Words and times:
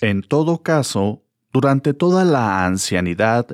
En 0.00 0.22
todo 0.22 0.62
caso, 0.62 1.24
durante 1.52 1.92
toda 1.92 2.24
la 2.24 2.64
ancianidad 2.64 3.48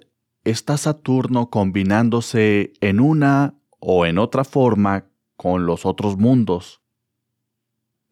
está 0.44 0.76
Saturno 0.76 1.50
combinándose 1.50 2.72
en 2.80 3.00
una 3.00 3.54
o 3.80 4.06
en 4.06 4.18
otra 4.18 4.44
forma 4.44 5.06
con 5.36 5.66
los 5.66 5.84
otros 5.84 6.16
mundos. 6.16 6.82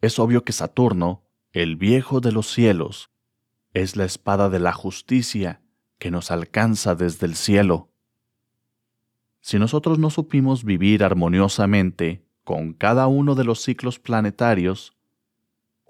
Es 0.01 0.19
obvio 0.19 0.43
que 0.43 0.51
Saturno, 0.51 1.23
el 1.53 1.77
viejo 1.77 2.19
de 2.19 2.33
los 2.33 2.47
cielos, 2.51 3.09
es 3.73 3.95
la 3.95 4.03
espada 4.03 4.49
de 4.49 4.59
la 4.59 4.73
justicia 4.73 5.61
que 5.97 6.11
nos 6.11 6.29
alcanza 6.29 6.93
desde 6.93 7.27
el 7.27 7.35
cielo. 7.35 7.89
Si 9.39 9.59
nosotros 9.59 9.97
no 9.97 10.09
supimos 10.09 10.65
vivir 10.65 11.03
armoniosamente 11.03 12.25
con 12.43 12.73
cada 12.73 13.07
uno 13.07 13.35
de 13.35 13.45
los 13.45 13.61
ciclos 13.61 13.97
planetarios, 13.99 14.94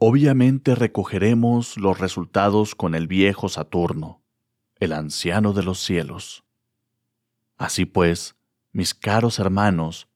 obviamente 0.08 0.76
recogeremos 0.76 1.78
los 1.78 1.98
resultados 1.98 2.76
con 2.76 2.94
el 2.94 3.08
viejo 3.08 3.50
Saturno, 3.50 4.22
el 4.80 4.94
anciano 4.94 5.52
de 5.52 5.64
los 5.64 5.80
cielos. 5.80 6.44
Así 7.58 7.86
pues, 7.86 8.36
mis 8.72 8.94
caros 8.94 9.40
hermanos, 9.40 10.08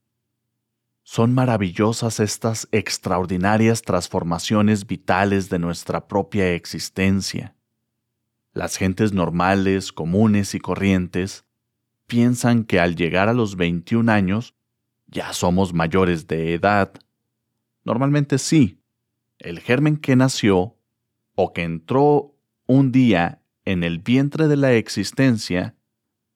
son 1.02 1.34
maravillosas 1.34 2.19
estas 2.19 2.68
extraordinarias 2.72 3.81
transformaciones 3.81 4.86
vitales 4.86 5.50
de 5.50 5.58
nuestra 5.58 6.08
propia 6.08 6.53
existencia. 6.53 7.56
Las 8.53 8.78
gentes 8.78 9.12
normales, 9.12 9.91
comunes 9.91 10.53
y 10.53 10.59
corrientes 10.59 11.46
piensan 12.06 12.64
que 12.64 12.80
al 12.80 12.96
llegar 12.96 13.28
a 13.28 13.34
los 13.34 13.56
21 13.56 14.12
años 14.12 14.53
ya 15.08 15.34
somos 15.34 15.74
mayores 15.74 16.28
de 16.28 16.53
edad. 16.53 16.94
Normalmente 17.84 18.38
sí. 18.38 18.78
El 19.40 19.62
germen 19.62 19.96
que 19.96 20.18
nació 20.18 20.76
o 21.36 21.54
que 21.54 21.64
entró 21.64 22.36
un 22.68 22.92
día 22.92 23.42
en 23.64 23.86
el 23.86 24.00
vientre 24.00 24.50
de 24.50 24.58
la 24.58 24.74
existencia 24.74 25.76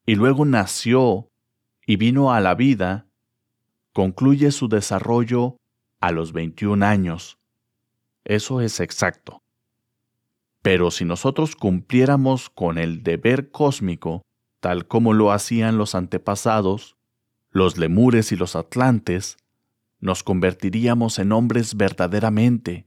y 0.06 0.14
luego 0.14 0.46
nació 0.46 1.30
y 1.86 1.96
vino 1.96 2.32
a 2.32 2.40
la 2.40 2.54
vida, 2.54 3.06
concluye 3.92 4.50
su 4.52 4.68
desarrollo 4.68 5.58
a 6.00 6.12
los 6.12 6.32
21 6.32 6.84
años. 6.84 7.38
Eso 8.24 8.62
es 8.62 8.80
exacto. 8.80 9.42
Pero 10.62 10.90
si 10.90 11.04
nosotros 11.04 11.56
cumpliéramos 11.56 12.48
con 12.48 12.78
el 12.78 13.02
deber 13.02 13.50
cósmico, 13.50 14.22
tal 14.60 14.86
como 14.88 15.12
lo 15.12 15.30
hacían 15.30 15.76
los 15.76 15.94
antepasados, 15.94 16.96
los 17.50 17.76
lemures 17.76 18.32
y 18.32 18.36
los 18.36 18.56
atlantes, 18.56 19.36
nos 20.00 20.22
convertiríamos 20.22 21.18
en 21.18 21.32
hombres 21.32 21.76
verdaderamente 21.76 22.86